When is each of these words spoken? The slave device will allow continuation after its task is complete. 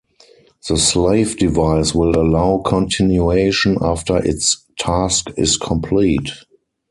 The 0.67 0.77
slave 0.77 1.37
device 1.37 1.93
will 1.93 2.19
allow 2.19 2.63
continuation 2.65 3.77
after 3.83 4.17
its 4.17 4.65
task 4.79 5.27
is 5.37 5.57
complete. 5.57 6.31